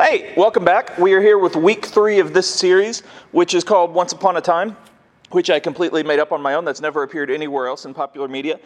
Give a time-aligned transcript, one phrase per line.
[0.00, 0.96] Hey, welcome back.
[0.96, 3.00] We are here with week three of this series,
[3.32, 4.76] which is called Once Upon a Time,
[5.30, 6.64] which I completely made up on my own.
[6.64, 8.60] That's never appeared anywhere else in popular media.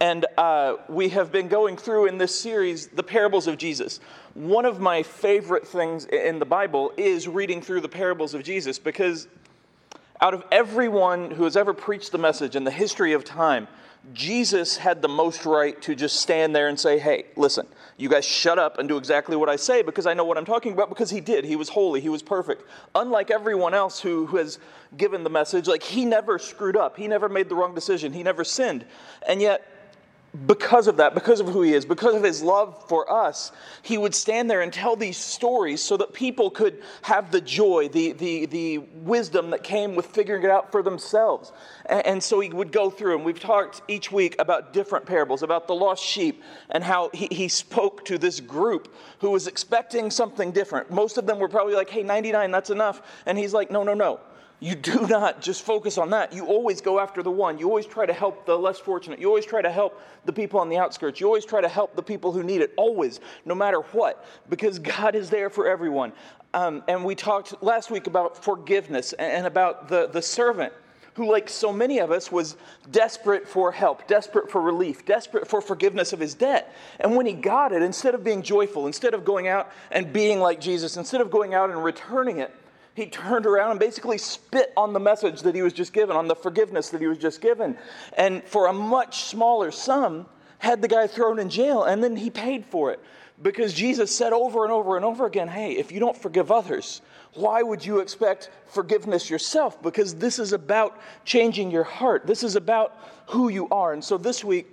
[0.00, 4.00] And uh, we have been going through in this series the parables of Jesus.
[4.32, 8.78] One of my favorite things in the Bible is reading through the parables of Jesus
[8.78, 9.28] because
[10.22, 13.68] out of everyone who has ever preached the message in the history of time,
[14.14, 17.66] Jesus had the most right to just stand there and say, Hey, listen,
[17.96, 20.44] you guys shut up and do exactly what I say because I know what I'm
[20.44, 21.44] talking about because he did.
[21.44, 22.64] He was holy, he was perfect.
[22.94, 24.58] Unlike everyone else who, who has
[24.96, 28.22] given the message, like he never screwed up, he never made the wrong decision, he
[28.22, 28.84] never sinned.
[29.28, 29.66] And yet,
[30.46, 33.50] because of that, because of who he is, because of his love for us,
[33.82, 37.88] he would stand there and tell these stories so that people could have the joy,
[37.88, 41.52] the, the, the wisdom that came with figuring it out for themselves.
[41.86, 45.42] And, and so he would go through, and we've talked each week about different parables,
[45.42, 50.10] about the lost sheep, and how he, he spoke to this group who was expecting
[50.10, 50.90] something different.
[50.90, 53.00] Most of them were probably like, hey, 99, that's enough.
[53.24, 54.20] And he's like, no, no, no.
[54.60, 56.32] You do not just focus on that.
[56.32, 57.58] You always go after the one.
[57.58, 59.18] You always try to help the less fortunate.
[59.20, 61.20] You always try to help the people on the outskirts.
[61.20, 64.78] You always try to help the people who need it, always, no matter what, because
[64.98, 66.12] God is there for everyone.
[66.54, 70.72] Um, and we talked last week about forgiveness and about the, the servant
[71.14, 72.56] who, like so many of us, was
[72.92, 76.72] desperate for help, desperate for relief, desperate for forgiveness of his debt.
[77.00, 80.38] And when he got it, instead of being joyful, instead of going out and being
[80.38, 82.54] like Jesus, instead of going out and returning it,
[82.98, 86.26] he turned around and basically spit on the message that he was just given, on
[86.26, 87.78] the forgiveness that he was just given.
[88.16, 90.26] And for a much smaller sum,
[90.58, 92.98] had the guy thrown in jail, and then he paid for it.
[93.40, 97.00] Because Jesus said over and over and over again, hey, if you don't forgive others,
[97.34, 99.80] why would you expect forgiveness yourself?
[99.80, 102.26] Because this is about changing your heart.
[102.26, 103.92] This is about who you are.
[103.92, 104.66] And so this week,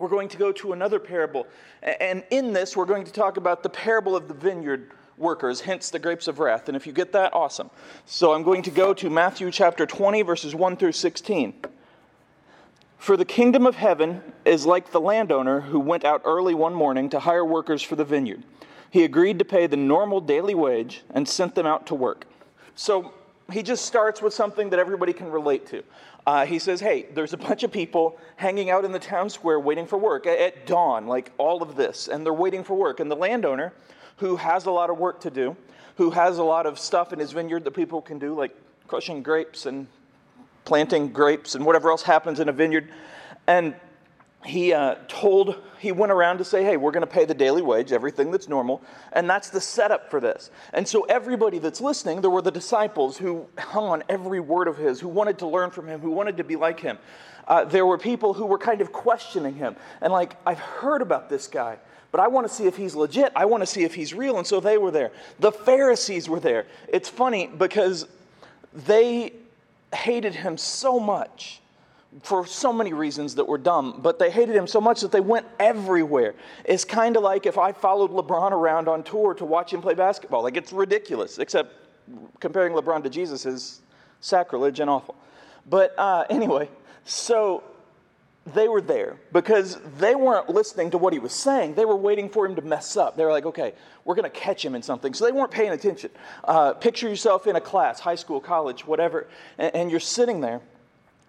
[0.00, 1.46] we're going to go to another parable.
[1.82, 5.90] And in this, we're going to talk about the parable of the vineyard workers, hence
[5.90, 6.68] the grapes of wrath.
[6.68, 7.70] And if you get that, awesome.
[8.06, 11.54] So I'm going to go to Matthew chapter 20, verses 1 through 16.
[12.98, 17.08] For the kingdom of heaven is like the landowner who went out early one morning
[17.10, 18.42] to hire workers for the vineyard.
[18.90, 22.26] He agreed to pay the normal daily wage and sent them out to work.
[22.74, 23.14] So
[23.52, 25.82] he just starts with something that everybody can relate to.
[26.26, 29.58] Uh, he says, Hey, there's a bunch of people hanging out in the town square
[29.58, 33.00] waiting for work at, at dawn, like all of this, and they're waiting for work.
[33.00, 33.72] And the landowner
[34.20, 35.56] who has a lot of work to do,
[35.96, 38.54] who has a lot of stuff in his vineyard that people can do, like
[38.86, 39.86] crushing grapes and
[40.64, 42.90] planting grapes and whatever else happens in a vineyard.
[43.46, 43.74] And
[44.44, 47.60] he uh, told, he went around to say, hey, we're going to pay the daily
[47.60, 48.82] wage, everything that's normal.
[49.12, 50.50] And that's the setup for this.
[50.72, 54.78] And so, everybody that's listening, there were the disciples who hung on every word of
[54.78, 56.98] his, who wanted to learn from him, who wanted to be like him.
[57.46, 61.28] Uh, there were people who were kind of questioning him and, like, I've heard about
[61.28, 61.78] this guy
[62.12, 63.32] but I want to see if he's legit.
[63.36, 64.38] I want to see if he's real.
[64.38, 65.12] And so they were there.
[65.38, 66.66] The Pharisees were there.
[66.88, 68.06] It's funny because
[68.72, 69.32] they
[69.94, 71.60] hated him so much
[72.22, 75.20] for so many reasons that were dumb, but they hated him so much that they
[75.20, 76.34] went everywhere.
[76.64, 79.94] It's kind of like if I followed LeBron around on tour to watch him play
[79.94, 80.42] basketball.
[80.42, 81.72] Like it's ridiculous, except
[82.40, 83.82] comparing LeBron to Jesus is
[84.20, 85.14] sacrilege and awful.
[85.68, 86.68] But uh, anyway,
[87.04, 87.62] so
[88.54, 91.74] they were there because they weren't listening to what he was saying.
[91.74, 93.16] They were waiting for him to mess up.
[93.16, 95.14] They were like, okay, we're going to catch him in something.
[95.14, 96.10] So they weren't paying attention.
[96.42, 99.28] Uh, picture yourself in a class, high school, college, whatever,
[99.58, 100.60] and, and you're sitting there,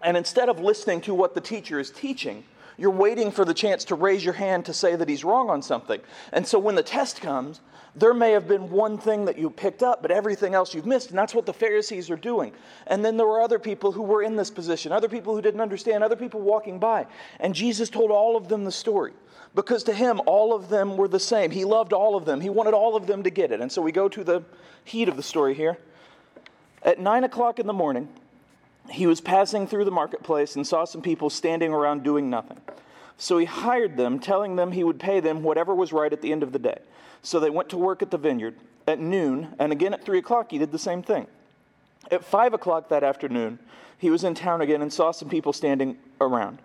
[0.02, 2.44] and instead of listening to what the teacher is teaching,
[2.78, 5.62] you're waiting for the chance to raise your hand to say that he's wrong on
[5.62, 6.00] something.
[6.32, 7.60] And so when the test comes,
[7.94, 11.10] there may have been one thing that you picked up, but everything else you've missed.
[11.10, 12.52] And that's what the Pharisees are doing.
[12.86, 15.60] And then there were other people who were in this position, other people who didn't
[15.60, 17.06] understand, other people walking by.
[17.38, 19.12] And Jesus told all of them the story
[19.54, 21.50] because to him, all of them were the same.
[21.50, 23.60] He loved all of them, he wanted all of them to get it.
[23.60, 24.42] And so we go to the
[24.84, 25.76] heat of the story here.
[26.82, 28.08] At nine o'clock in the morning,
[28.90, 32.60] he was passing through the marketplace and saw some people standing around doing nothing.
[33.16, 36.32] So he hired them, telling them he would pay them whatever was right at the
[36.32, 36.78] end of the day.
[37.22, 38.56] So they went to work at the vineyard
[38.86, 41.26] at noon, and again at three o'clock, he did the same thing.
[42.10, 43.58] At five o'clock that afternoon,
[43.96, 46.58] he was in town again and saw some people standing around.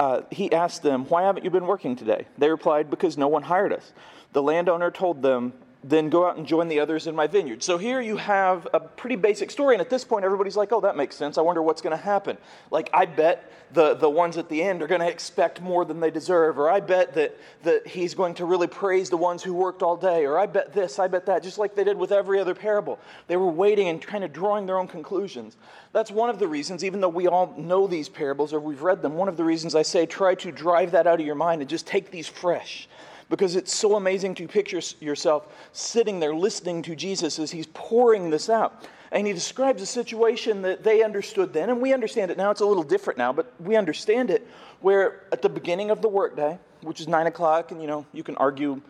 [0.00, 2.26] Uh, he asked them, Why haven't you been working today?
[2.38, 3.92] They replied, Because no one hired us.
[4.32, 7.62] The landowner told them, then go out and join the others in my vineyard.
[7.62, 10.80] So here you have a pretty basic story, and at this point, everybody's like, oh,
[10.82, 11.38] that makes sense.
[11.38, 12.36] I wonder what's going to happen.
[12.70, 15.98] Like, I bet the, the ones at the end are going to expect more than
[15.98, 19.54] they deserve, or I bet that, that he's going to really praise the ones who
[19.54, 22.12] worked all day, or I bet this, I bet that, just like they did with
[22.12, 22.98] every other parable.
[23.26, 25.56] They were waiting and kind of drawing their own conclusions.
[25.92, 29.00] That's one of the reasons, even though we all know these parables or we've read
[29.00, 31.62] them, one of the reasons I say try to drive that out of your mind
[31.62, 32.86] and just take these fresh
[33.30, 38.28] because it's so amazing to picture yourself sitting there listening to Jesus as he's pouring
[38.28, 38.84] this out.
[39.12, 42.50] And he describes a situation that they understood then, and we understand it now.
[42.50, 44.46] It's a little different now, but we understand it.
[44.80, 48.22] Where at the beginning of the workday, which is nine o'clock, and you know, you
[48.22, 48.80] can argue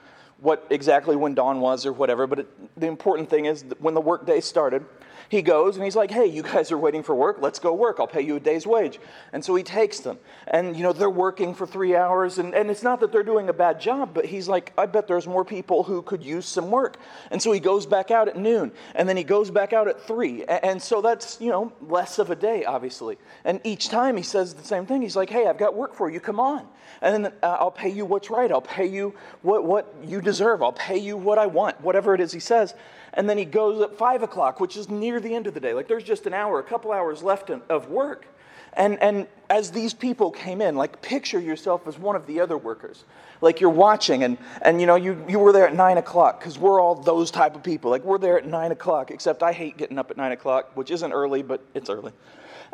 [0.41, 4.01] what exactly when dawn was or whatever, but it, the important thing is when the
[4.01, 4.85] workday started,
[5.31, 7.37] he goes and he's like, hey, you guys are waiting for work.
[7.41, 7.99] Let's go work.
[8.01, 8.99] I'll pay you a day's wage.
[9.33, 10.19] And so he takes them.
[10.49, 12.39] And, you know, they're working for three hours.
[12.39, 15.07] And, and it's not that they're doing a bad job, but he's like, I bet
[15.07, 16.97] there's more people who could use some work.
[17.31, 18.73] And so he goes back out at noon.
[18.97, 20.45] And then he goes back out at three.
[20.47, 23.17] And so that's, you know, less of a day, obviously.
[23.45, 25.01] And each time he says the same thing.
[25.01, 26.19] He's like, hey, I've got work for you.
[26.19, 26.67] Come on.
[27.03, 28.51] And then uh, I'll pay you what's right.
[28.51, 30.61] I'll pay you what, what you deserve.
[30.61, 32.75] I'll pay you what I want, whatever it is he says
[33.15, 35.75] and then he goes at five o'clock, which is near the end of the day.
[35.75, 38.27] Like there's just an hour, a couple hours left of work.
[38.75, 42.57] And, and as these people came in, like picture yourself as one of the other
[42.57, 43.05] workers.
[43.41, 46.59] Like you're watching, and, and you know, you, you were there at nine o'clock, because
[46.59, 47.91] we're all those type of people.
[47.91, 50.91] Like we're there at nine o'clock, except I hate getting up at nine o'clock, which
[50.91, 52.13] isn't early, but it's early.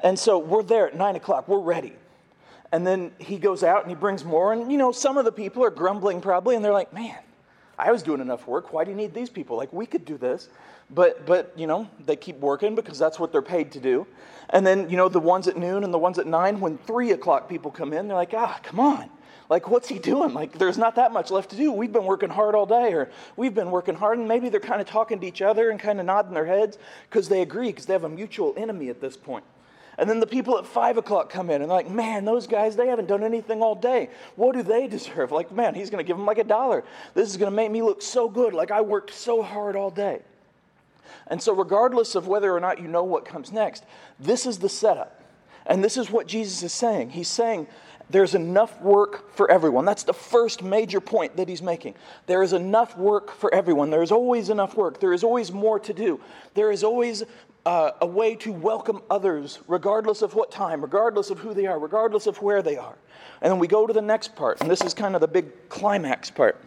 [0.00, 1.94] And so we're there at nine o'clock, we're ready.
[2.72, 5.32] And then he goes out and he brings more, and you know, some of the
[5.32, 7.16] people are grumbling probably, and they're like, man,
[7.78, 8.72] I was doing enough work.
[8.72, 9.56] Why do you need these people?
[9.56, 10.48] Like, we could do this.
[10.90, 14.06] But, but, you know, they keep working because that's what they're paid to do.
[14.50, 17.10] And then, you know, the ones at noon and the ones at nine, when three
[17.10, 19.10] o'clock people come in, they're like, ah, come on.
[19.48, 20.34] Like, what's he doing?
[20.34, 21.70] Like, there's not that much left to do.
[21.72, 24.18] We've been working hard all day, or we've been working hard.
[24.18, 26.78] And maybe they're kind of talking to each other and kind of nodding their heads
[27.08, 29.44] because they agree, because they have a mutual enemy at this point.
[29.98, 32.76] And then the people at five o'clock come in and they're like, man, those guys,
[32.76, 34.10] they haven't done anything all day.
[34.34, 35.32] What do they deserve?
[35.32, 36.84] Like, man, he's going to give them like a dollar.
[37.14, 38.52] This is going to make me look so good.
[38.52, 40.20] Like, I worked so hard all day.
[41.26, 43.84] And so, regardless of whether or not you know what comes next,
[44.18, 45.22] this is the setup.
[45.66, 47.10] And this is what Jesus is saying.
[47.10, 47.66] He's saying,
[48.08, 49.84] there's enough work for everyone.
[49.84, 51.94] That's the first major point that he's making.
[52.26, 53.90] There is enough work for everyone.
[53.90, 55.00] There is always enough work.
[55.00, 56.20] There is always more to do.
[56.54, 57.24] There is always
[57.64, 61.80] uh, a way to welcome others, regardless of what time, regardless of who they are,
[61.80, 62.94] regardless of where they are.
[63.42, 65.68] And then we go to the next part, and this is kind of the big
[65.68, 66.62] climax part.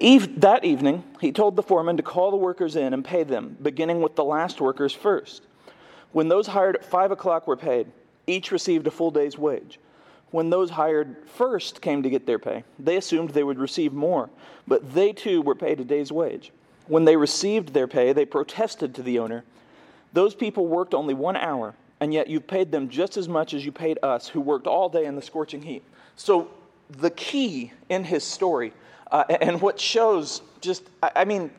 [0.00, 3.56] Eve- that evening, he told the foreman to call the workers in and pay them,
[3.60, 5.42] beginning with the last workers first.
[6.12, 7.88] When those hired at 5 o'clock were paid,
[8.26, 9.78] each received a full day's wage.
[10.30, 14.30] When those hired first came to get their pay, they assumed they would receive more,
[14.66, 16.50] but they too were paid a day's wage.
[16.86, 19.44] When they received their pay, they protested to the owner.
[20.12, 23.64] Those people worked only one hour, and yet you've paid them just as much as
[23.64, 25.82] you paid us, who worked all day in the scorching heat.
[26.16, 26.50] So,
[26.90, 28.72] the key in his story,
[29.14, 31.52] uh, and what shows just, I mean,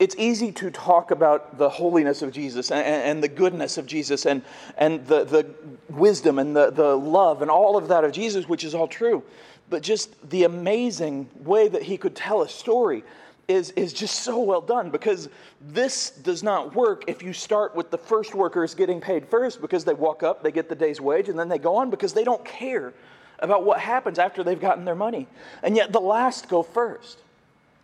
[0.00, 4.26] it's easy to talk about the holiness of Jesus and, and, the goodness of Jesus
[4.26, 4.42] and,
[4.76, 5.54] and the, the
[5.88, 9.22] wisdom and the, the love and all of that of Jesus, which is all true.
[9.70, 13.04] But just the amazing way that he could tell a story
[13.46, 15.28] is, is just so well done because
[15.60, 19.84] this does not work if you start with the first workers getting paid first because
[19.84, 22.24] they walk up, they get the day's wage, and then they go on because they
[22.24, 22.92] don't care
[23.42, 25.26] about what happens after they've gotten their money.
[25.62, 27.18] And yet the last go first.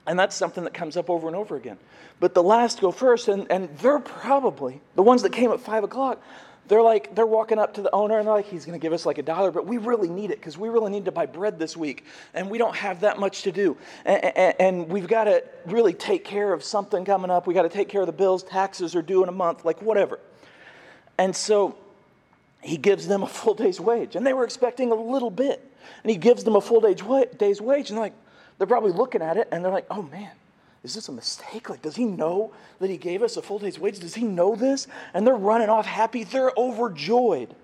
[0.06, 1.76] And that's something that comes up over and over again.
[2.20, 5.84] But the last go first, and, and they're probably the ones that came at five
[5.84, 6.22] o'clock,
[6.68, 8.92] they're like they're walking up to the owner and they're like he's going to give
[8.92, 11.26] us like a dollar but we really need it because we really need to buy
[11.26, 12.04] bread this week
[12.34, 15.94] and we don't have that much to do and, and, and we've got to really
[15.94, 18.94] take care of something coming up we got to take care of the bills taxes
[18.94, 20.20] are due in a month like whatever
[21.16, 21.74] and so
[22.62, 25.64] he gives them a full day's wage and they were expecting a little bit
[26.02, 27.02] and he gives them a full day's
[27.60, 28.14] wage and they're like
[28.58, 30.32] they're probably looking at it and they're like oh man
[30.84, 31.68] is this a mistake?
[31.68, 33.98] Like, does he know that he gave us a full day's wage?
[33.98, 34.86] Does he know this?
[35.12, 36.24] And they're running off happy.
[36.24, 37.54] They're overjoyed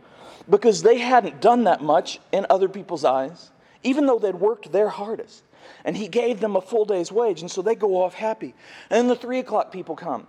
[0.51, 3.51] because they hadn't done that much in other people's eyes,
[3.83, 5.43] even though they'd worked their hardest.
[5.85, 8.55] And he gave them a full day's wage, and so they go off happy.
[8.91, 10.27] And then the three o'clock people come.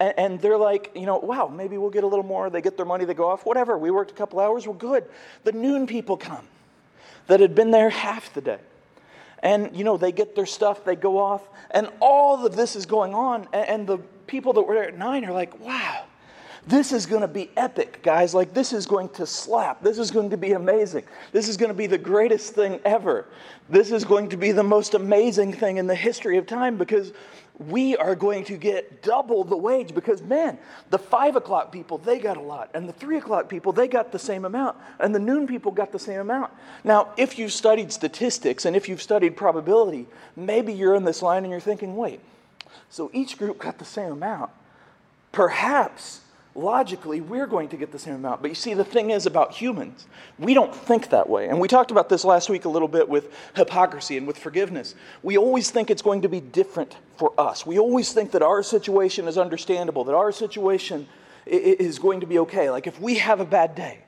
[0.00, 2.50] And, and they're like, you know, wow, maybe we'll get a little more.
[2.50, 3.78] They get their money, they go off, whatever.
[3.78, 5.04] We worked a couple hours, we're good.
[5.44, 6.46] The noon people come
[7.26, 8.58] that had been there half the day
[9.44, 12.86] and you know they get their stuff they go off and all of this is
[12.86, 16.04] going on and, and the people that were there at nine are like wow
[16.66, 20.10] this is going to be epic guys like this is going to slap this is
[20.10, 23.26] going to be amazing this is going to be the greatest thing ever
[23.68, 27.12] this is going to be the most amazing thing in the history of time because
[27.58, 30.58] we are going to get double the wage because, man,
[30.90, 32.70] the five o'clock people, they got a lot.
[32.74, 34.76] And the three o'clock people, they got the same amount.
[34.98, 36.52] And the noon people got the same amount.
[36.82, 41.44] Now, if you've studied statistics and if you've studied probability, maybe you're in this line
[41.44, 42.20] and you're thinking, wait,
[42.90, 44.50] so each group got the same amount.
[45.30, 46.22] Perhaps
[46.54, 48.40] logically we're going to get the same amount.
[48.40, 50.06] But you see, the thing is about humans,
[50.38, 51.48] we don't think that way.
[51.48, 54.94] And we talked about this last week a little bit with hypocrisy and with forgiveness.
[55.22, 57.66] We always think it's going to be different for us.
[57.66, 61.08] We always think that our situation is understandable, that our situation
[61.46, 62.70] is going to be okay.
[62.70, 64.00] Like if we have a bad day,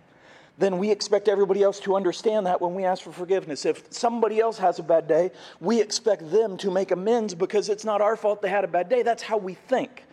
[0.59, 3.67] then we expect everybody else to understand that when we ask for forgiveness.
[3.67, 7.85] If somebody else has a bad day, we expect them to make amends because it's
[7.85, 9.03] not our fault they had a bad day.
[9.03, 10.06] That's how we think.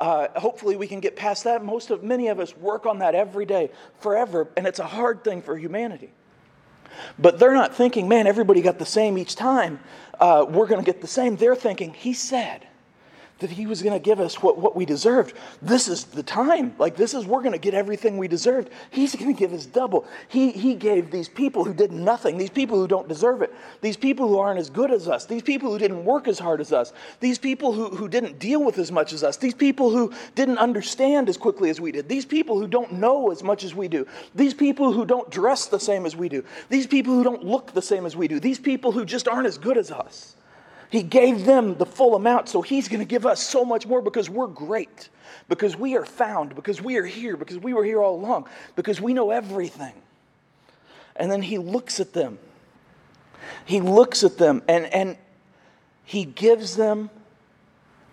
[0.00, 1.62] Uh, hopefully, we can get past that.
[1.62, 5.22] Most of many of us work on that every day, forever, and it's a hard
[5.22, 6.10] thing for humanity.
[7.18, 9.78] But they're not thinking, man, everybody got the same each time.
[10.18, 11.36] Uh, we're going to get the same.
[11.36, 12.66] They're thinking, he said
[13.40, 15.34] that he was going to give us what, what we deserved.
[15.60, 16.74] This is the time.
[16.78, 18.70] Like, this is, we're going to get everything we deserved.
[18.90, 20.06] He's going to give us double.
[20.28, 23.96] He, he gave these people who did nothing, these people who don't deserve it, these
[23.96, 26.72] people who aren't as good as us, these people who didn't work as hard as
[26.72, 30.12] us, these people who, who didn't deal with as much as us, these people who
[30.34, 33.74] didn't understand as quickly as we did, these people who don't know as much as
[33.74, 37.24] we do, these people who don't dress the same as we do, these people who
[37.24, 39.90] don't look the same as we do, these people who just aren't as good as
[39.90, 40.36] us.
[40.90, 44.02] He gave them the full amount, so He's going to give us so much more
[44.02, 45.08] because we're great,
[45.48, 49.00] because we are found, because we are here, because we were here all along, because
[49.00, 49.94] we know everything.
[51.14, 52.38] And then He looks at them.
[53.64, 55.16] He looks at them and, and
[56.04, 57.08] He gives them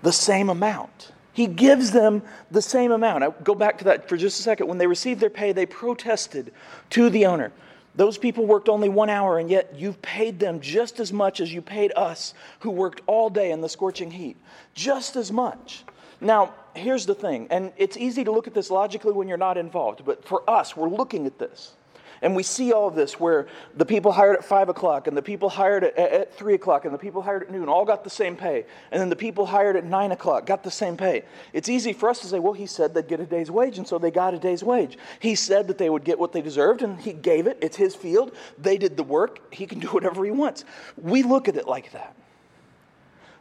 [0.03, 1.11] the same amount.
[1.33, 3.23] He gives them the same amount.
[3.23, 4.67] I go back to that for just a second.
[4.67, 6.51] When they received their pay, they protested
[6.91, 7.51] to the owner.
[7.97, 11.51] Those people worked only one hour, and yet you've paid them just as much as
[11.51, 14.37] you paid us who worked all day in the scorching heat.
[14.75, 15.83] Just as much.
[16.21, 19.57] Now, here's the thing, and it's easy to look at this logically when you're not
[19.57, 21.73] involved, but for us, we're looking at this.
[22.21, 25.21] And we see all of this where the people hired at 5 o'clock and the
[25.21, 28.09] people hired at, at 3 o'clock and the people hired at noon all got the
[28.09, 28.65] same pay.
[28.91, 31.23] And then the people hired at 9 o'clock got the same pay.
[31.53, 33.87] It's easy for us to say, well, he said they'd get a day's wage, and
[33.87, 34.97] so they got a day's wage.
[35.19, 37.57] He said that they would get what they deserved, and he gave it.
[37.61, 38.35] It's his field.
[38.57, 39.53] They did the work.
[39.53, 40.65] He can do whatever he wants.
[41.01, 42.15] We look at it like that.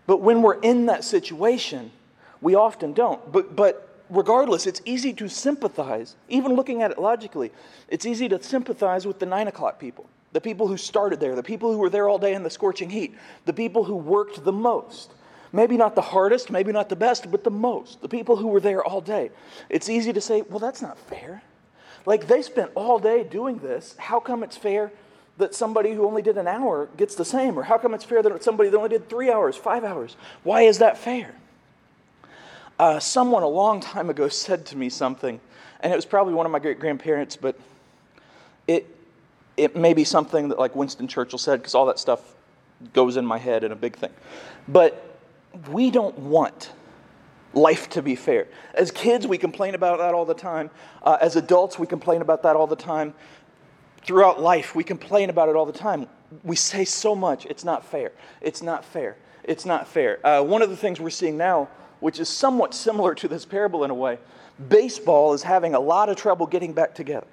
[0.07, 1.91] But when we're in that situation,
[2.41, 3.33] we often don't.
[3.33, 7.53] But, but regardless, it's easy to sympathize, even looking at it logically,
[7.89, 11.43] it's easy to sympathize with the nine o'clock people, the people who started there, the
[11.43, 14.53] people who were there all day in the scorching heat, the people who worked the
[14.53, 15.13] most.
[15.53, 18.03] Maybe not the hardest, maybe not the best, but the most.
[18.03, 19.31] The people who were there all day.
[19.71, 21.43] It's easy to say, well, that's not fair.
[22.05, 23.95] Like they spent all day doing this.
[23.97, 24.93] How come it's fair
[25.39, 27.59] that somebody who only did an hour gets the same?
[27.59, 30.17] Or how come it's fair that somebody that only did three hours, five hours?
[30.43, 31.35] Why is that fair?
[32.79, 35.41] Uh, someone a long time ago said to me something,
[35.81, 37.59] and it was probably one of my great grandparents, but
[38.69, 38.87] it,
[39.57, 42.35] it may be something that like Winston Churchill said, because all that stuff
[42.93, 44.13] goes in my head in a big thing.
[44.69, 45.19] But
[45.71, 46.73] we don't want
[47.55, 48.47] life to be fair.
[48.75, 50.69] As kids, we complain about that all the time.
[51.03, 53.15] Uh, as adults, we complain about that all the time.
[54.03, 56.07] Throughout life, we complain about it all the time.
[56.45, 58.13] We say so much, it's not fair.
[58.43, 59.17] It's not fair.
[59.45, 60.25] It's not fair.
[60.27, 61.69] Uh, one of the things we're seeing now
[62.01, 64.19] which is somewhat similar to this parable in a way.
[64.69, 67.27] Baseball is having a lot of trouble getting back together.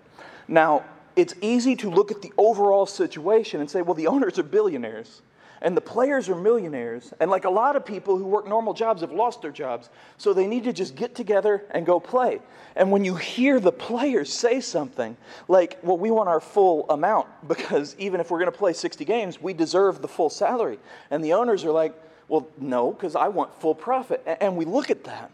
[0.48, 0.84] Now,
[1.16, 5.22] it's easy to look at the overall situation and say, well, the owners are billionaires
[5.64, 7.14] and the players are millionaires.
[7.20, 10.34] And like a lot of people who work normal jobs have lost their jobs, so
[10.34, 12.42] they need to just get together and go play.
[12.76, 15.16] And when you hear the players say something
[15.48, 19.06] like, well, we want our full amount because even if we're going to play 60
[19.06, 20.80] games, we deserve the full salary.
[21.10, 21.96] And the owners are like,
[22.34, 24.24] well, no, because I want full profit.
[24.42, 25.30] And we look at that.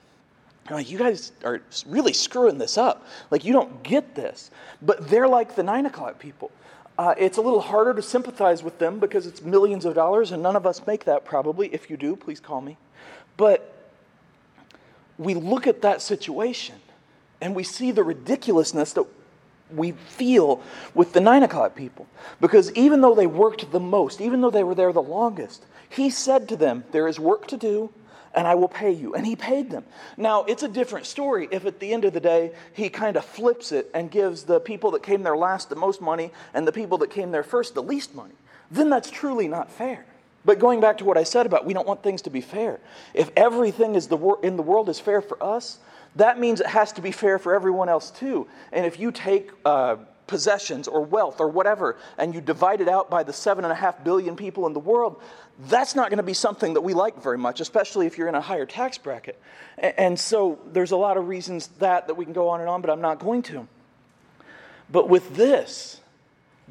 [0.67, 3.07] And like, you guys are really screwing this up.
[3.31, 4.51] Like, you don't get this.
[4.81, 6.51] But they're like the nine o'clock people.
[6.97, 10.43] Uh, it's a little harder to sympathize with them because it's millions of dollars, and
[10.43, 11.73] none of us make that probably.
[11.73, 12.75] If you do, please call me.
[13.37, 13.73] But
[15.17, 16.75] we look at that situation
[17.39, 19.05] and we see the ridiculousness that
[19.73, 20.61] we feel
[20.93, 22.07] with the nine o'clock people.
[22.41, 26.09] Because even though they worked the most, even though they were there the longest, he
[26.09, 27.91] said to them, There is work to do,
[28.33, 29.15] and I will pay you.
[29.15, 29.83] And he paid them.
[30.17, 33.25] Now, it's a different story if at the end of the day he kind of
[33.25, 36.71] flips it and gives the people that came there last the most money and the
[36.71, 38.35] people that came there first the least money.
[38.71, 40.05] Then that's truly not fair.
[40.45, 42.79] But going back to what I said about we don't want things to be fair.
[43.13, 45.79] If everything is the wor- in the world is fair for us,
[46.15, 48.47] that means it has to be fair for everyone else too.
[48.71, 49.97] And if you take uh,
[50.29, 53.75] possessions or wealth or whatever, and you divide it out by the seven and a
[53.75, 55.19] half billion people in the world,
[55.67, 58.35] that's not going to be something that we like very much, especially if you're in
[58.35, 59.37] a higher tax bracket.
[59.77, 62.79] And so there's a lot of reasons that that we can go on and on,
[62.79, 63.67] but I'm not going to.
[64.91, 65.99] But with this,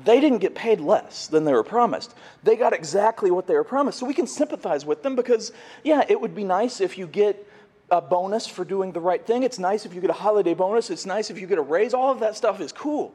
[0.04, 2.14] they didn't get paid less than they were promised.
[2.44, 3.98] They got exactly what they were promised.
[3.98, 7.44] So we can sympathize with them because, yeah, it would be nice if you get
[7.90, 9.42] a bonus for doing the right thing.
[9.42, 10.90] It's nice if you get a holiday bonus.
[10.90, 11.94] It's nice if you get a raise.
[11.94, 13.14] All of that stuff is cool.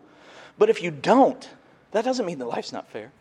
[0.57, 1.50] But if you don't,
[1.91, 3.12] that doesn't mean that life's not fair.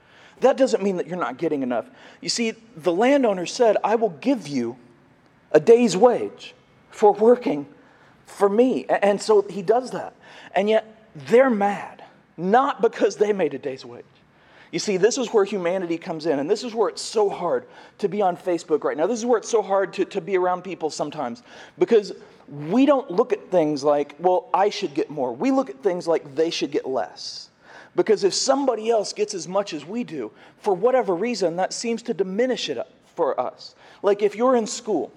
[0.40, 1.88] That doesn't mean that you're not getting enough.
[2.20, 4.76] You see, the landowner said, I will give you
[5.52, 6.54] a day's wage
[6.90, 7.66] for working
[8.26, 8.86] for me.
[8.86, 10.14] And so he does that.
[10.54, 12.02] And yet they're mad,
[12.36, 14.04] not because they made a day's wage.
[14.72, 17.66] You see, this is where humanity comes in, and this is where it's so hard
[17.98, 19.06] to be on Facebook right now.
[19.06, 21.42] This is where it's so hard to, to be around people sometimes
[21.78, 22.12] because
[22.48, 25.34] we don't look at things like, well, I should get more.
[25.34, 27.50] We look at things like they should get less.
[27.94, 32.00] Because if somebody else gets as much as we do, for whatever reason, that seems
[32.04, 32.78] to diminish it
[33.14, 33.74] for us.
[34.02, 35.12] Like if you're in school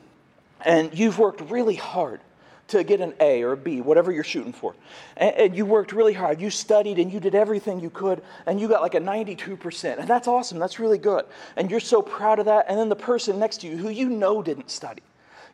[0.65, 2.19] and you've worked really hard
[2.67, 4.75] to get an A or a B, whatever you're shooting for.
[5.17, 6.41] And, and, you worked really hard.
[6.41, 9.99] You studied and you did everything you could, and you got like a 92%.
[9.99, 10.57] And that's awesome.
[10.57, 11.25] That's really good.
[11.57, 12.65] And you're so proud of that.
[12.67, 15.03] And then the person next to you who you know didn't study,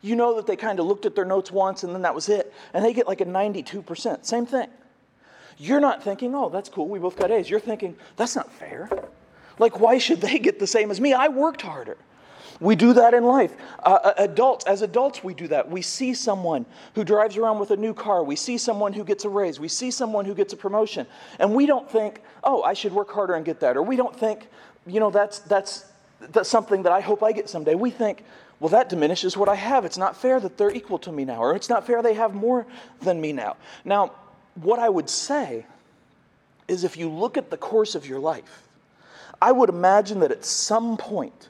[0.01, 2.29] you know that they kind of looked at their notes once and then that was
[2.29, 4.25] it, and they get like a 92%.
[4.25, 4.69] Same thing.
[5.57, 6.87] You're not thinking, oh, that's cool.
[6.87, 7.49] We both got A's.
[7.49, 8.89] You're thinking, that's not fair.
[9.59, 11.13] Like, why should they get the same as me?
[11.13, 11.97] I worked harder.
[12.61, 13.55] We do that in life.
[13.79, 15.69] Uh, uh, adults, as adults, we do that.
[15.69, 18.23] We see someone who drives around with a new car.
[18.23, 19.59] We see someone who gets a raise.
[19.59, 21.07] We see someone who gets a promotion.
[21.39, 23.75] And we don't think, oh, I should work harder and get that.
[23.77, 24.47] Or we don't think,
[24.85, 25.85] you know, that's, that's,
[26.19, 27.73] that's something that I hope I get someday.
[27.73, 28.23] We think,
[28.59, 29.83] well, that diminishes what I have.
[29.83, 31.39] It's not fair that they're equal to me now.
[31.39, 32.67] Or it's not fair they have more
[33.01, 33.57] than me now.
[33.83, 34.11] Now,
[34.53, 35.65] what I would say
[36.67, 38.67] is if you look at the course of your life,
[39.41, 41.49] I would imagine that at some point,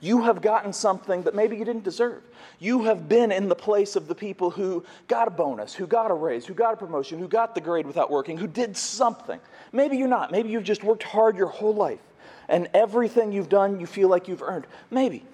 [0.00, 2.22] you have gotten something that maybe you didn't deserve.
[2.58, 6.10] You have been in the place of the people who got a bonus, who got
[6.10, 9.40] a raise, who got a promotion, who got the grade without working, who did something.
[9.72, 10.30] Maybe you're not.
[10.30, 12.00] Maybe you've just worked hard your whole life
[12.48, 14.66] and everything you've done you feel like you've earned.
[14.90, 15.24] Maybe.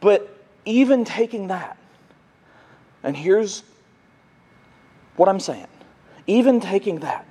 [0.00, 1.76] But even taking that,
[3.02, 3.62] and here's
[5.16, 5.66] what I'm saying
[6.26, 7.26] even taking that,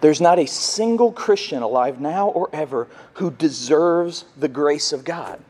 [0.00, 5.40] there's not a single Christian alive now or ever who deserves the grace of God.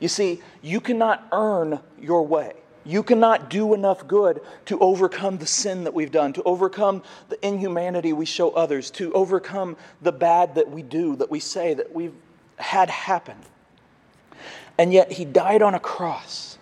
[0.00, 2.54] You see, you cannot earn your way.
[2.84, 7.46] You cannot do enough good to overcome the sin that we've done, to overcome the
[7.46, 11.94] inhumanity we show others, to overcome the bad that we do, that we say, that
[11.94, 12.14] we've
[12.56, 13.36] had happen.
[14.76, 16.58] And yet, He died on a cross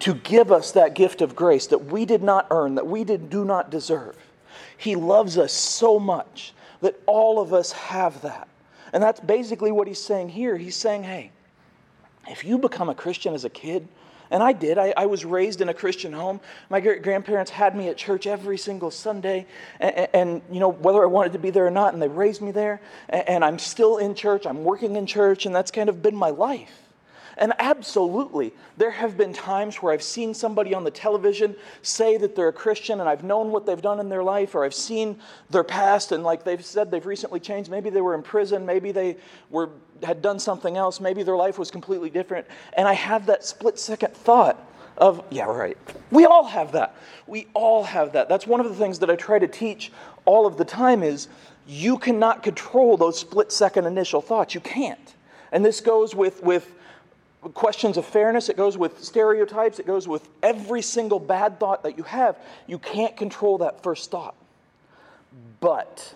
[0.00, 3.28] to give us that gift of grace that we did not earn, that we did,
[3.28, 4.16] do not deserve.
[4.76, 8.46] He loves us so much that all of us have that.
[8.92, 10.56] And that's basically what He's saying here.
[10.56, 11.32] He's saying, hey,
[12.26, 13.86] if you become a Christian as a kid,
[14.30, 14.78] and I did.
[14.78, 16.40] I, I, was raised in a Christian home.
[16.68, 19.46] My grandparents had me at church every single Sunday,
[19.80, 22.42] and, and, you know whether I wanted to be there or not, and they raised
[22.42, 22.80] me there.
[23.08, 24.46] And, and I'm still in church.
[24.46, 26.87] I'm working in church, and that's kind of been my life.
[27.38, 32.34] And absolutely, there have been times where I've seen somebody on the television say that
[32.34, 35.20] they're a Christian and I've known what they've done in their life, or I've seen
[35.48, 37.70] their past and like they've said they've recently changed.
[37.70, 39.16] Maybe they were in prison, maybe they
[39.50, 39.70] were,
[40.02, 42.44] had done something else, maybe their life was completely different.
[42.72, 44.60] And I have that split second thought
[44.96, 45.78] of, yeah, right.
[46.10, 46.96] We all have that.
[47.28, 48.28] We all have that.
[48.28, 49.92] That's one of the things that I try to teach
[50.24, 51.28] all of the time is
[51.68, 54.54] you cannot control those split second initial thoughts.
[54.54, 55.14] You can't.
[55.52, 56.74] And this goes with, with
[57.54, 61.96] questions of fairness, it goes with stereotypes, it goes with every single bad thought that
[61.96, 62.36] you have.
[62.66, 64.34] You can't control that first thought.
[65.60, 66.14] But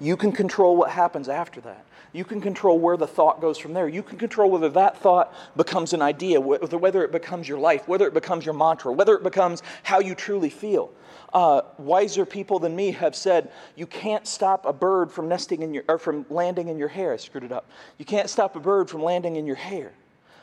[0.00, 1.84] you can control what happens after that.
[2.12, 3.88] You can control where the thought goes from there.
[3.88, 8.06] You can control whether that thought becomes an idea, whether it becomes your life, whether
[8.06, 10.90] it becomes your mantra, whether it becomes how you truly feel.
[11.34, 15.74] Uh, wiser people than me have said you can't stop a bird from nesting in
[15.74, 17.12] your or from landing in your hair.
[17.12, 17.68] I screwed it up.
[17.98, 19.92] You can't stop a bird from landing in your hair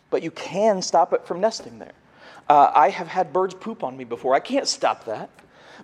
[0.09, 1.93] but you can stop it from nesting there.
[2.49, 4.35] Uh, I have had birds poop on me before.
[4.35, 5.29] I can't stop that,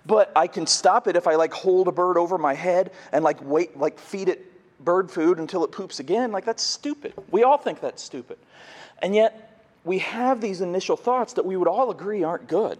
[0.06, 3.24] but I can stop it if I like hold a bird over my head and
[3.24, 4.46] like wait, like feed it
[4.84, 6.32] bird food until it poops again.
[6.32, 7.14] Like that's stupid.
[7.30, 8.38] We all think that's stupid.
[9.02, 12.78] And yet we have these initial thoughts that we would all agree aren't good.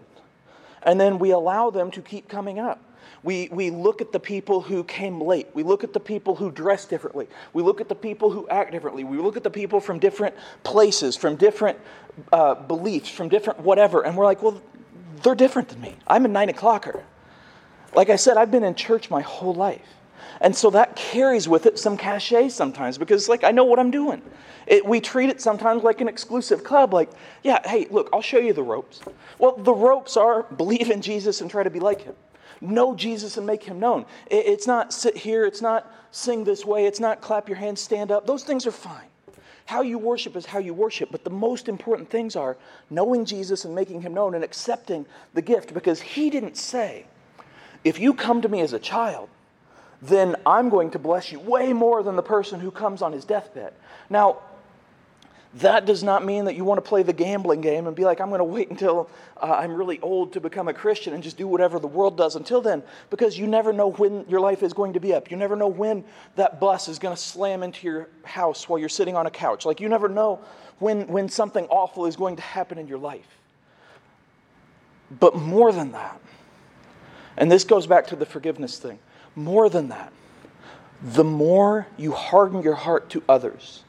[0.83, 2.79] And then we allow them to keep coming up.
[3.23, 5.47] We, we look at the people who came late.
[5.53, 7.27] We look at the people who dress differently.
[7.53, 9.03] We look at the people who act differently.
[9.03, 11.77] We look at the people from different places, from different
[12.33, 14.03] uh, beliefs, from different whatever.
[14.03, 14.61] And we're like, well,
[15.21, 15.95] they're different than me.
[16.07, 17.03] I'm a nine o'clocker.
[17.93, 19.81] Like I said, I've been in church my whole life.
[20.39, 23.91] And so that carries with it some cachet sometimes because, like, I know what I'm
[23.91, 24.23] doing.
[24.65, 27.11] It, we treat it sometimes like an exclusive club, like,
[27.43, 29.01] yeah, hey, look, I'll show you the ropes.
[29.37, 32.15] Well, the ropes are believe in Jesus and try to be like him
[32.61, 34.05] know Jesus and make him known.
[34.29, 38.11] It's not sit here, it's not sing this way, it's not clap your hands, stand
[38.11, 38.27] up.
[38.27, 39.07] Those things are fine.
[39.65, 42.57] How you worship is how you worship, but the most important things are
[42.89, 47.05] knowing Jesus and making him known and accepting the gift because he didn't say,
[47.83, 49.29] if you come to me as a child,
[50.01, 53.23] then I'm going to bless you way more than the person who comes on his
[53.23, 53.73] deathbed.
[54.09, 54.39] Now,
[55.55, 58.21] that does not mean that you want to play the gambling game and be like,
[58.21, 59.09] I'm going to wait until
[59.41, 62.37] uh, I'm really old to become a Christian and just do whatever the world does
[62.37, 65.29] until then, because you never know when your life is going to be up.
[65.29, 66.05] You never know when
[66.37, 69.65] that bus is going to slam into your house while you're sitting on a couch.
[69.65, 70.39] Like, you never know
[70.79, 73.27] when, when something awful is going to happen in your life.
[75.19, 76.21] But more than that,
[77.35, 78.99] and this goes back to the forgiveness thing,
[79.35, 80.13] more than that,
[81.01, 83.83] the more you harden your heart to others,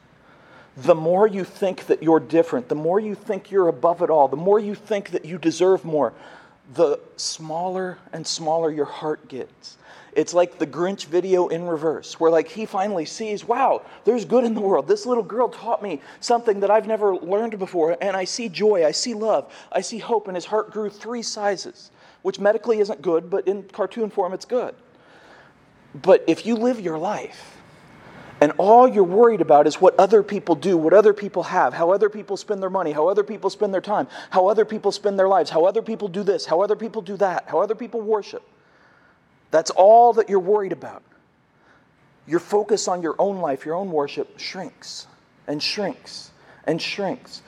[0.77, 4.27] the more you think that you're different, the more you think you're above it all,
[4.27, 6.13] the more you think that you deserve more,
[6.73, 9.77] the smaller and smaller your heart gets.
[10.15, 14.43] It's like the Grinch video in reverse, where like he finally sees, wow, there's good
[14.43, 14.87] in the world.
[14.87, 18.85] This little girl taught me something that I've never learned before, and I see joy,
[18.85, 23.01] I see love, I see hope, and his heart grew three sizes, which medically isn't
[23.01, 24.75] good, but in cartoon form it's good.
[25.95, 27.57] But if you live your life
[28.43, 31.91] and all you're worried about is what other people do, what other people have, how
[31.91, 35.17] other people spend their money, how other people spend their time, how other people spend
[35.17, 38.01] their lives, how other people do this, how other people do that, how other people
[38.01, 38.43] worship.
[39.51, 41.03] That's all that you're worried about.
[42.27, 45.07] Your focus on your own life, your own worship shrinks
[45.47, 46.31] and shrinks
[46.67, 47.43] and shrinks.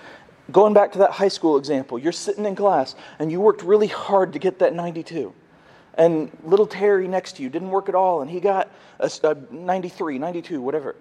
[0.50, 3.88] Going back to that high school example, you're sitting in class and you worked really
[3.88, 5.34] hard to get that 92
[5.98, 9.36] and little Terry next to you didn't work at all, and he got a, a
[9.54, 10.96] 93, 92, whatever.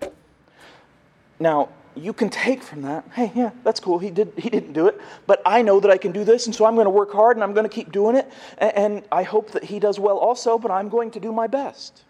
[1.40, 3.98] Now, you can take from that, hey, yeah, that's cool.
[3.98, 6.54] He, did, he didn't do it, but I know that I can do this, and
[6.54, 8.30] so I'm going to work hard and I'm going to keep doing it.
[8.58, 11.46] And, and I hope that he does well also, but I'm going to do my
[11.46, 12.02] best.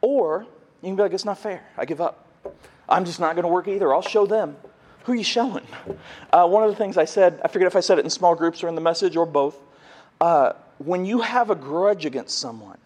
[0.00, 0.46] Or
[0.82, 1.64] you can be like, it's not fair.
[1.76, 2.28] I give up.
[2.88, 3.92] I'm just not going to work either.
[3.94, 4.56] I'll show them.
[5.04, 5.66] Who are you showing?
[6.32, 8.34] Uh, one of the things I said, I forget if I said it in small
[8.34, 9.56] groups or in the message or both.
[10.20, 12.78] Uh, when you have a grudge against someone,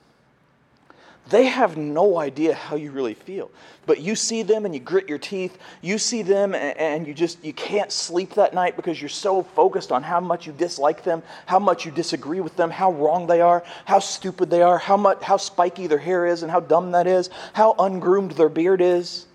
[1.31, 3.51] they have no idea how you really feel.
[3.85, 5.59] But you see them and you grit your teeth.
[5.83, 9.93] You see them and you just you can't sleep that night because you're so focused
[9.93, 13.41] on how much you dislike them, how much you disagree with them, how wrong they
[13.41, 16.93] are, how stupid they are, how much how spiky their hair is and how dumb
[16.93, 19.27] that is, how ungroomed their beard is,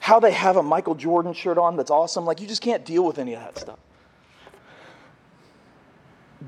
[0.00, 2.24] how they have a Michael Jordan shirt on that's awesome.
[2.24, 3.78] Like you just can't deal with any of that stuff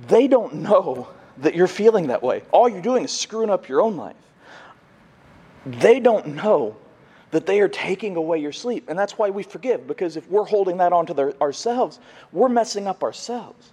[0.08, 2.42] they don't know that you're feeling that way.
[2.52, 4.16] All you're doing is screwing up your own life.
[5.66, 6.76] They don't know
[7.30, 8.88] that they are taking away your sleep.
[8.88, 12.00] And that's why we forgive, because if we're holding that onto their, ourselves,
[12.32, 13.70] we're messing up ourselves.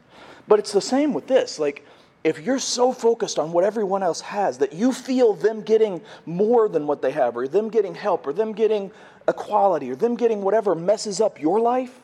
[0.47, 1.59] But it's the same with this.
[1.59, 1.85] Like,
[2.23, 6.67] if you're so focused on what everyone else has that you feel them getting more
[6.67, 8.91] than what they have, or them getting help, or them getting
[9.27, 12.01] equality, or them getting whatever messes up your life,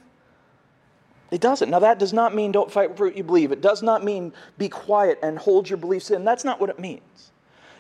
[1.34, 1.72] it doesn't.
[1.72, 3.52] Now, that does not mean don't fight for what you believe.
[3.52, 6.24] It does not mean be quiet and hold your beliefs in.
[6.24, 7.32] That's not what it means.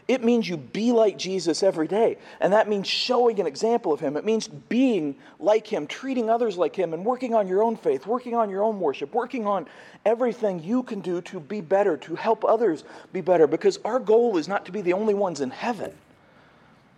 [0.07, 2.17] It means you be like Jesus every day.
[2.39, 4.17] And that means showing an example of Him.
[4.17, 8.07] It means being like Him, treating others like Him, and working on your own faith,
[8.07, 9.67] working on your own worship, working on
[10.03, 13.45] everything you can do to be better, to help others be better.
[13.45, 15.93] Because our goal is not to be the only ones in heaven.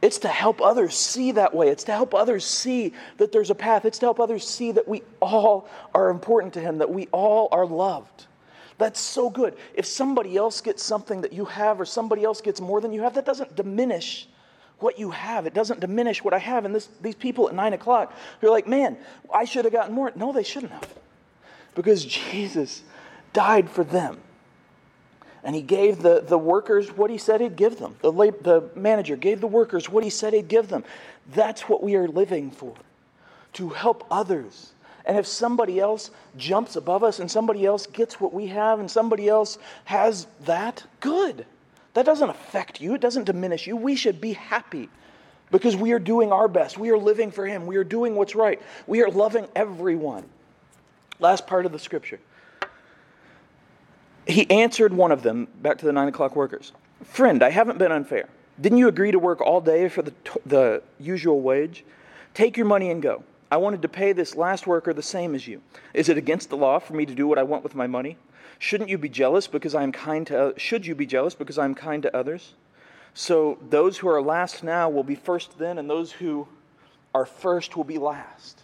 [0.05, 1.69] It's to help others see that way.
[1.69, 3.85] It's to help others see that there's a path.
[3.85, 7.49] It's to help others see that we all are important to Him, that we all
[7.51, 8.27] are loved.
[8.77, 9.57] That's so good.
[9.73, 13.01] If somebody else gets something that you have or somebody else gets more than you
[13.01, 14.27] have, that doesn't diminish
[14.77, 15.47] what you have.
[15.47, 16.65] It doesn't diminish what I have.
[16.65, 18.97] And this, these people at 9 o'clock who are like, man,
[19.33, 20.11] I should have gotten more.
[20.15, 20.93] No, they shouldn't have.
[21.73, 22.83] Because Jesus
[23.33, 24.19] died for them.
[25.45, 27.95] And he gave the, the workers what he said he'd give them.
[28.01, 30.83] The, lab, the manager gave the workers what he said he'd give them.
[31.33, 32.73] That's what we are living for
[33.53, 34.73] to help others.
[35.05, 38.89] And if somebody else jumps above us and somebody else gets what we have and
[38.89, 41.45] somebody else has that, good.
[41.93, 43.77] That doesn't affect you, it doesn't diminish you.
[43.77, 44.89] We should be happy
[45.51, 46.79] because we are doing our best.
[46.79, 47.67] We are living for Him.
[47.67, 48.59] We are doing what's right.
[48.87, 50.25] We are loving everyone.
[51.19, 52.19] Last part of the scripture.
[54.27, 56.71] He answered one of them, back to the nine o'clock workers
[57.03, 58.27] Friend, I haven't been unfair.
[58.59, 60.13] Didn't you agree to work all day for the,
[60.45, 61.83] the usual wage?
[62.33, 63.23] Take your money and go.
[63.51, 65.61] I wanted to pay this last worker the same as you.
[65.93, 68.17] Is it against the law for me to do what I want with my money?
[68.57, 71.65] Shouldn't you be jealous because I am kind to should you be jealous because I
[71.65, 72.53] am kind to others?
[73.13, 76.47] So those who are last now will be first then and those who
[77.13, 78.61] are first will be last.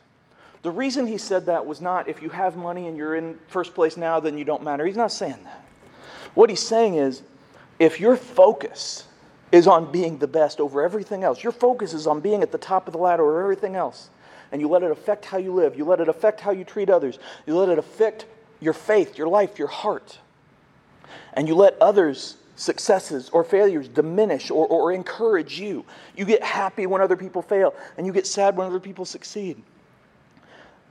[0.62, 3.74] The reason he said that was not if you have money and you're in first
[3.74, 4.86] place now, then you don't matter.
[4.86, 5.66] He's not saying that.
[6.36, 7.24] What he's saying is
[7.80, 9.06] if your focus
[9.52, 12.58] is on being the best over everything else, your focus is on being at the
[12.58, 14.10] top of the ladder or everything else,
[14.52, 15.76] and you let it affect how you live.
[15.76, 17.20] You let it affect how you treat others.
[17.48, 18.26] You let it affect
[18.60, 20.20] your faith, your life, your heart.
[21.34, 25.86] And you let others' successes or failures diminish or, or encourage you.
[26.16, 29.62] You get happy when other people fail, and you get sad when other people succeed.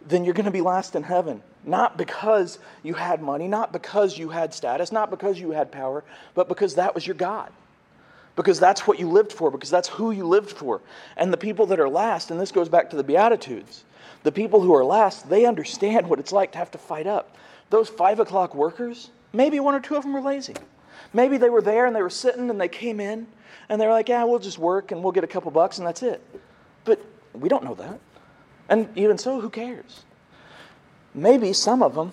[0.06, 1.42] Then you're going to be last in heaven.
[1.64, 6.02] Not because you had money, not because you had status, not because you had power,
[6.34, 7.52] but because that was your God
[8.36, 10.80] because that's what you lived for, because that's who you lived for.
[11.18, 13.84] And the people that are last, and this goes back to the Beatitudes,
[14.22, 17.36] the people who are last, they understand what it's like to have to fight up.
[17.68, 20.54] Those five o'clock workers, maybe one or two of them were lazy.
[21.12, 23.26] Maybe they were there and they were sitting and they came in
[23.68, 25.86] and they were like, yeah, we'll just work and we'll get a couple bucks and
[25.86, 26.22] that's it.
[26.84, 27.00] But
[27.34, 28.00] we don't know that.
[28.70, 30.04] And even so, who cares?
[31.12, 32.12] Maybe some of them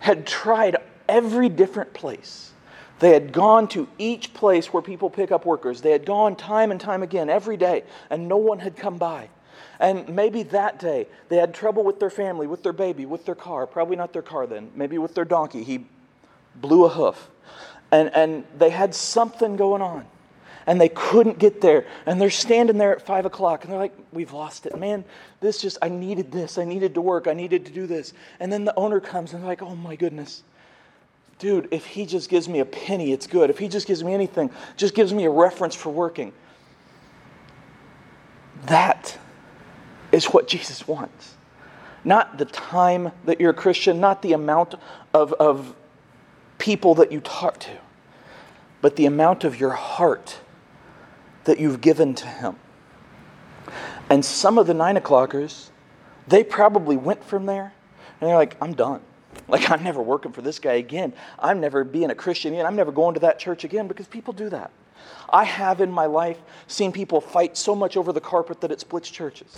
[0.00, 0.76] had tried
[1.08, 2.52] every different place
[3.00, 5.80] they had gone to each place where people pick up workers.
[5.80, 9.28] They had gone time and time again, every day, and no one had come by.
[9.80, 13.34] And maybe that day they had trouble with their family, with their baby, with their
[13.34, 13.66] car.
[13.66, 15.64] Probably not their car then, maybe with their donkey.
[15.64, 15.86] He
[16.54, 17.30] blew a hoof.
[17.90, 20.06] And, and they had something going on.
[20.66, 21.86] And they couldn't get there.
[22.06, 24.78] And they're standing there at five o'clock and they're like, We've lost it.
[24.78, 25.04] Man,
[25.40, 26.58] this just, I needed this.
[26.58, 27.26] I needed to work.
[27.26, 28.12] I needed to do this.
[28.40, 30.42] And then the owner comes and they're like, Oh my goodness
[31.38, 33.50] dude, if he just gives me a penny, it's good.
[33.50, 36.32] If he just gives me anything, just gives me a reference for working.
[38.66, 39.18] That
[40.12, 41.34] is what Jesus wants.
[42.04, 44.74] Not the time that you're a Christian, not the amount
[45.12, 45.74] of, of
[46.58, 47.78] people that you talk to,
[48.80, 50.38] but the amount of your heart
[51.44, 52.56] that you've given to Him.
[54.10, 55.70] And some of the nine o'clockers,
[56.28, 57.72] they probably went from there
[58.20, 59.00] and they're like, I'm done.
[59.48, 61.12] Like, I'm never working for this guy again.
[61.38, 62.66] I'm never being a Christian again.
[62.66, 64.70] I'm never going to that church again because people do that.
[65.28, 68.80] I have in my life seen people fight so much over the carpet that it
[68.80, 69.56] splits churches.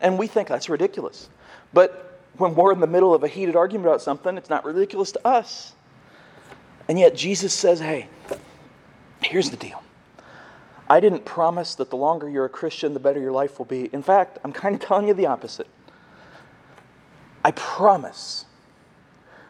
[0.00, 1.28] And we think that's ridiculous.
[1.72, 5.12] But when we're in the middle of a heated argument about something, it's not ridiculous
[5.12, 5.72] to us.
[6.88, 8.08] And yet Jesus says, hey,
[9.22, 9.82] here's the deal.
[10.90, 13.88] I didn't promise that the longer you're a Christian, the better your life will be.
[13.92, 15.68] In fact, I'm kind of telling you the opposite.
[17.44, 18.44] I promise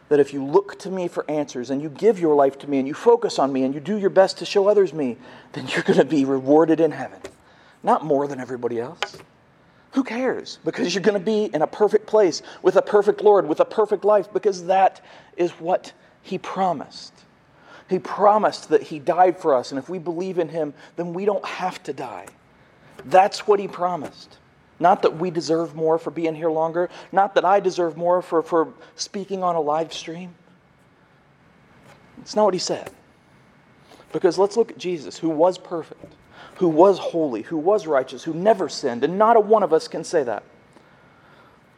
[0.09, 2.77] that if you look to me for answers and you give your life to me
[2.77, 5.17] and you focus on me and you do your best to show others me,
[5.53, 7.19] then you're going to be rewarded in heaven.
[7.81, 9.17] Not more than everybody else.
[9.93, 10.59] Who cares?
[10.63, 13.65] Because you're going to be in a perfect place with a perfect Lord, with a
[13.65, 15.03] perfect life, because that
[15.37, 17.13] is what He promised.
[17.91, 21.25] He promised that He died for us, and if we believe in Him, then we
[21.25, 22.25] don't have to die.
[23.03, 24.37] That's what He promised.
[24.79, 26.89] Not that we deserve more for being here longer.
[27.11, 30.33] Not that I deserve more for, for speaking on a live stream.
[32.21, 32.89] It's not what he said.
[34.11, 36.13] Because let's look at Jesus, who was perfect,
[36.55, 39.87] who was holy, who was righteous, who never sinned, and not a one of us
[39.87, 40.43] can say that.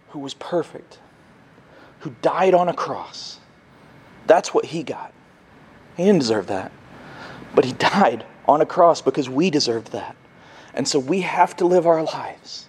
[0.09, 0.99] Who was perfect,
[1.99, 3.39] who died on a cross.
[4.27, 5.13] That's what he got.
[5.95, 6.71] He didn't deserve that.
[7.55, 10.15] But he died on a cross because we deserved that.
[10.73, 12.67] And so we have to live our lives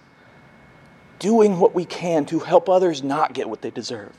[1.18, 4.12] doing what we can to help others not get what they deserve,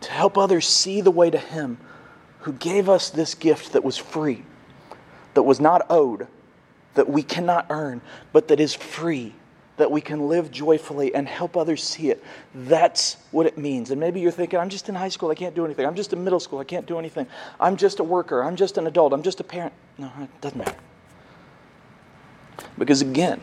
[0.00, 1.78] to help others see the way to Him
[2.40, 4.44] who gave us this gift that was free,
[5.34, 6.26] that was not owed,
[6.94, 8.00] that we cannot earn,
[8.32, 9.34] but that is free,
[9.76, 12.22] that we can live joyfully and help others see it.
[12.54, 13.90] That's what it means.
[13.90, 15.86] And maybe you're thinking, I'm just in high school, I can't do anything.
[15.86, 17.26] I'm just in middle school, I can't do anything.
[17.58, 19.72] I'm just a worker, I'm just an adult, I'm just a parent.
[19.98, 20.76] No, it doesn't matter.
[22.78, 23.40] Because again,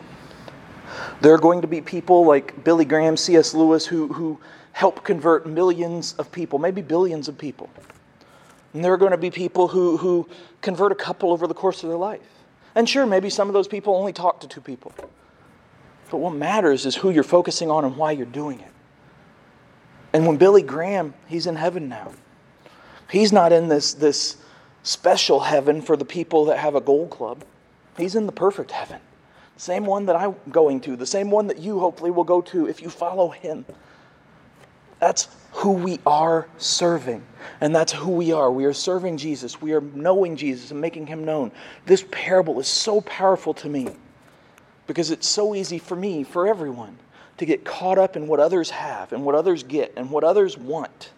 [1.20, 3.54] there are going to be people like Billy Graham, C.S.
[3.54, 4.40] Lewis, who, who
[4.72, 7.68] help convert millions of people, maybe billions of people.
[8.74, 10.26] And there are going to be people who, who
[10.62, 12.20] convert a couple over the course of their life.
[12.74, 14.94] And sure, maybe some of those people only talk to two people.
[16.12, 18.70] But what matters is who you're focusing on and why you're doing it.
[20.12, 22.12] And when Billy Graham, he's in heaven now.
[23.10, 24.36] He's not in this, this
[24.84, 27.44] special heaven for the people that have a gold club.
[27.96, 29.00] He's in the perfect heaven
[29.62, 32.66] same one that I'm going to, the same one that you hopefully will go to
[32.66, 33.64] if you follow Him.
[34.98, 37.22] That's who we are serving.
[37.60, 38.50] And that's who we are.
[38.50, 39.62] We are serving Jesus.
[39.62, 41.52] We are knowing Jesus and making Him known.
[41.86, 43.90] This parable is so powerful to me
[44.92, 46.98] because it's so easy for me, for everyone,
[47.38, 50.58] to get caught up in what others have and what others get and what others
[50.58, 51.12] want.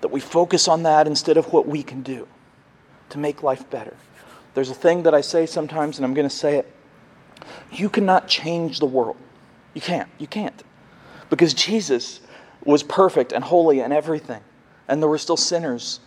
[0.00, 2.28] That we focus on that instead of what we can do
[3.08, 3.96] to make life better.
[4.54, 6.72] There's a thing that I say sometimes, and I'm going to say it
[7.72, 9.16] you cannot change the world.
[9.74, 10.08] You can't.
[10.18, 10.62] You can't.
[11.28, 12.20] Because Jesus
[12.64, 14.40] was perfect and holy and everything.
[14.86, 15.98] And there were still sinners.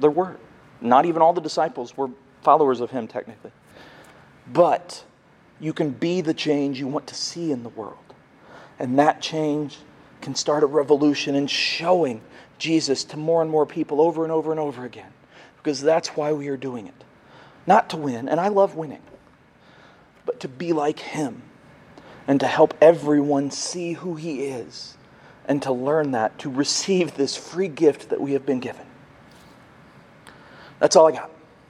[0.00, 0.36] There were.
[0.82, 2.10] Not even all the disciples were
[2.42, 3.52] followers of him, technically.
[4.52, 5.04] But
[5.62, 7.96] you can be the change you want to see in the world.
[8.80, 9.78] And that change
[10.20, 12.20] can start a revolution in showing
[12.58, 15.12] Jesus to more and more people over and over and over again.
[15.56, 17.04] Because that's why we are doing it.
[17.64, 19.02] Not to win, and I love winning,
[20.26, 21.42] but to be like Him
[22.26, 24.96] and to help everyone see who He is
[25.46, 28.86] and to learn that, to receive this free gift that we have been given.
[30.80, 31.30] That's all I got.